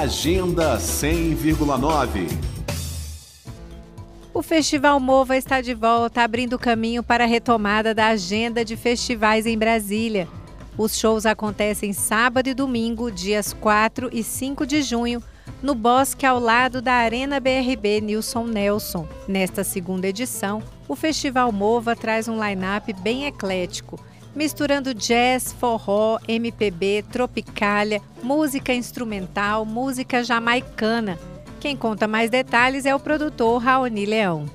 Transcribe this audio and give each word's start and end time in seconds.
Agenda 0.00 0.78
100,9. 0.78 2.26
O 4.32 4.42
Festival 4.42 4.98
Mova 4.98 5.36
está 5.36 5.60
de 5.60 5.74
volta, 5.74 6.22
abrindo 6.22 6.58
caminho 6.58 7.02
para 7.02 7.24
a 7.24 7.26
retomada 7.26 7.94
da 7.94 8.06
agenda 8.06 8.64
de 8.64 8.74
festivais 8.74 9.44
em 9.44 9.58
Brasília. 9.58 10.26
Os 10.78 10.98
shows 10.98 11.26
acontecem 11.26 11.92
sábado 11.92 12.48
e 12.48 12.54
domingo, 12.54 13.12
dias 13.12 13.52
4 13.52 14.08
e 14.10 14.22
5 14.22 14.66
de 14.66 14.80
junho, 14.80 15.22
no 15.62 15.74
bosque 15.74 16.24
ao 16.24 16.40
lado 16.40 16.80
da 16.80 16.94
Arena 16.94 17.38
BRB 17.38 18.00
Nilson 18.00 18.46
Nelson. 18.46 19.06
Nesta 19.28 19.62
segunda 19.62 20.08
edição, 20.08 20.62
o 20.88 20.96
Festival 20.96 21.52
Mova 21.52 21.94
traz 21.94 22.28
um 22.28 22.42
line-up 22.42 22.90
bem 22.94 23.26
eclético 23.26 24.00
misturando 24.34 24.94
jazz, 24.94 25.52
forró, 25.52 26.18
MPB, 26.26 27.04
tropicália, 27.10 28.00
música 28.22 28.72
instrumental, 28.72 29.64
música 29.64 30.22
jamaicana. 30.24 31.18
Quem 31.60 31.76
conta 31.76 32.08
mais 32.08 32.30
detalhes 32.30 32.86
é 32.86 32.94
o 32.94 33.00
produtor 33.00 33.62
Raoni 33.62 34.04
Leão. 34.04 34.46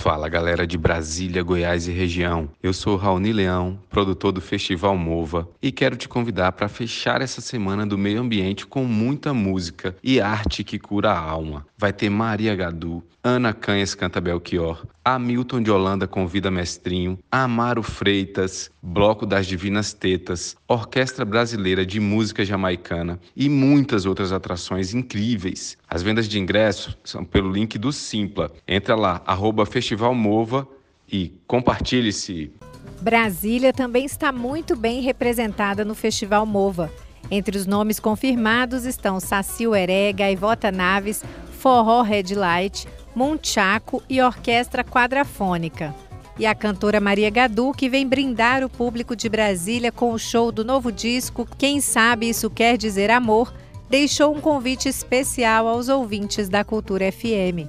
Fala 0.00 0.30
galera 0.30 0.66
de 0.66 0.78
Brasília, 0.78 1.42
Goiás 1.42 1.86
e 1.86 1.92
região. 1.92 2.48
Eu 2.62 2.72
sou 2.72 2.96
Raoni 2.96 3.34
Leão, 3.34 3.78
produtor 3.90 4.32
do 4.32 4.40
Festival 4.40 4.96
Mova, 4.96 5.46
e 5.60 5.70
quero 5.70 5.94
te 5.94 6.08
convidar 6.08 6.52
para 6.52 6.70
fechar 6.70 7.20
essa 7.20 7.42
semana 7.42 7.86
do 7.86 7.98
meio 7.98 8.18
ambiente 8.18 8.64
com 8.64 8.84
muita 8.84 9.34
música 9.34 9.94
e 10.02 10.18
arte 10.18 10.64
que 10.64 10.78
cura 10.78 11.10
a 11.10 11.18
alma. 11.18 11.66
Vai 11.76 11.92
ter 11.92 12.08
Maria 12.08 12.56
Gadu, 12.56 13.04
Ana 13.22 13.52
Canhas 13.52 13.94
canta 13.94 14.22
Belchior, 14.22 14.86
Hamilton 15.04 15.62
de 15.62 15.70
Holanda 15.70 16.06
convida 16.06 16.50
Mestrinho, 16.50 17.18
Amaro 17.30 17.82
Freitas, 17.82 18.70
Bloco 18.82 19.24
das 19.24 19.46
Divinas 19.46 19.92
Tetas, 19.92 20.56
Orquestra 20.68 21.24
Brasileira 21.24 21.86
de 21.86 21.98
Música 21.98 22.44
Jamaicana 22.44 23.18
e 23.34 23.48
muitas 23.48 24.04
outras 24.04 24.32
atrações 24.32 24.92
incríveis. 24.92 25.78
As 25.88 26.02
vendas 26.02 26.28
de 26.28 26.38
ingressos 26.38 26.96
são 27.02 27.24
pelo 27.24 27.50
link 27.50 27.78
do 27.78 27.92
Simpla. 27.92 28.52
Entra 28.68 28.94
lá, 28.94 29.22
arroba 29.26 29.64
Festival 29.64 30.14
Mova 30.14 30.68
e 31.10 31.32
compartilhe-se. 31.46 32.52
Brasília 33.00 33.72
também 33.72 34.04
está 34.04 34.30
muito 34.30 34.76
bem 34.76 35.00
representada 35.00 35.84
no 35.84 35.94
Festival 35.94 36.44
Mova. 36.44 36.92
Entre 37.30 37.56
os 37.56 37.66
nomes 37.66 37.98
confirmados 37.98 38.84
estão 38.84 39.18
Saci 39.18 39.64
Heré, 39.64 40.12
Gaivota 40.12 40.70
Naves, 40.70 41.24
Forró 41.58 42.02
Red 42.02 42.34
Light, 42.34 42.86
Monchaco 43.14 44.02
e 44.08 44.20
Orquestra 44.20 44.84
Quadrafônica. 44.84 45.94
E 46.38 46.46
a 46.46 46.54
cantora 46.54 47.00
Maria 47.00 47.28
Gadu, 47.28 47.72
que 47.72 47.88
vem 47.88 48.06
brindar 48.06 48.64
o 48.64 48.70
público 48.70 49.14
de 49.14 49.28
Brasília 49.28 49.92
com 49.92 50.12
o 50.12 50.18
show 50.18 50.50
do 50.50 50.64
novo 50.64 50.90
disco 50.90 51.46
Quem 51.58 51.80
Sabe 51.80 52.28
Isso 52.28 52.48
Quer 52.48 52.78
Dizer 52.78 53.10
Amor, 53.10 53.52
deixou 53.90 54.34
um 54.34 54.40
convite 54.40 54.88
especial 54.88 55.68
aos 55.68 55.88
ouvintes 55.88 56.48
da 56.48 56.64
Cultura 56.64 57.12
FM. 57.12 57.68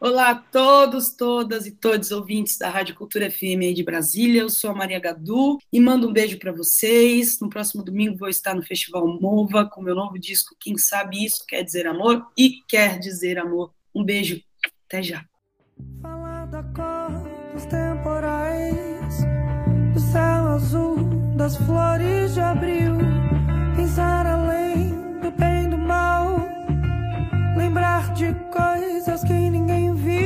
Olá 0.00 0.30
a 0.30 0.34
todos, 0.36 1.10
todas 1.10 1.66
e 1.66 1.72
todos 1.72 2.12
ouvintes 2.12 2.56
da 2.56 2.70
Rádio 2.70 2.94
Cultura 2.94 3.28
FM 3.28 3.74
de 3.74 3.82
Brasília. 3.82 4.42
Eu 4.42 4.48
sou 4.48 4.70
a 4.70 4.74
Maria 4.74 5.00
Gadu 5.00 5.58
e 5.72 5.80
mando 5.80 6.08
um 6.08 6.12
beijo 6.12 6.38
para 6.38 6.52
vocês. 6.52 7.40
No 7.40 7.50
próximo 7.50 7.82
domingo 7.82 8.16
vou 8.16 8.28
estar 8.28 8.54
no 8.54 8.62
Festival 8.62 9.08
Mova 9.20 9.66
com 9.66 9.82
meu 9.82 9.96
novo 9.96 10.16
disco 10.16 10.54
Quem 10.60 10.78
Sabe 10.78 11.24
Isso 11.24 11.44
Quer 11.48 11.64
Dizer 11.64 11.88
Amor 11.88 12.24
e 12.38 12.62
Quer 12.68 13.00
Dizer 13.00 13.40
Amor. 13.40 13.72
Um 13.92 14.04
beijo 14.04 14.40
até 14.88 15.02
já. 15.02 15.22
Falar 16.00 16.46
da 16.46 16.62
cor 16.62 17.10
dos 17.52 17.66
temporais, 17.66 19.18
do 19.92 20.00
céu 20.00 20.48
azul, 20.54 20.96
das 21.36 21.56
flores 21.58 22.34
de 22.34 22.40
abril, 22.40 22.96
pensar 23.76 24.26
além 24.26 25.20
do 25.20 25.30
bem 25.30 25.66
e 25.66 25.68
do 25.68 25.78
mal, 25.78 26.40
lembrar 27.56 28.14
de 28.14 28.34
coisas 28.50 29.22
que 29.24 29.32
ninguém 29.32 29.94
viu. 29.94 30.17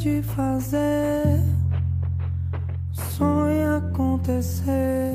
De 0.00 0.22
fazer 0.22 1.42
sonho 3.18 3.76
acontecer. 3.76 5.12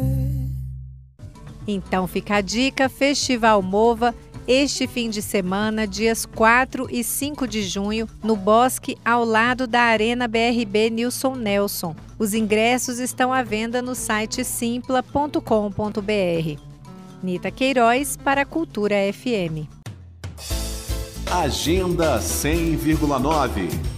Então 1.68 2.06
fica 2.06 2.36
a 2.36 2.42
dica: 2.42 2.88
Festival 2.88 3.64
Mova, 3.64 4.14
este 4.48 4.86
fim 4.86 5.10
de 5.10 5.24
semana, 5.24 5.88
dias 5.88 6.24
4 6.24 6.88
e 6.92 7.04
5 7.04 7.48
de 7.48 7.64
junho, 7.64 8.08
no 8.24 8.36
Bosque, 8.36 8.96
ao 9.04 9.26
lado 9.26 9.66
da 9.66 9.82
Arena 9.82 10.28
BRB 10.28 10.92
Nilson 10.92 11.34
Nelson. 11.34 11.96
Os 12.20 12.36
ingressos 12.36 13.00
estão 13.00 13.34
à 13.34 13.42
venda 13.42 13.82
no 13.82 13.96
site 13.96 14.46
simpla.com.br. 14.46 16.62
Nita 17.24 17.50
Queiroz 17.50 18.18
para 18.18 18.42
a 18.42 18.46
Cultura 18.46 18.98
FM. 19.12 19.68
Agenda 21.32 22.20
100,9 22.20 23.95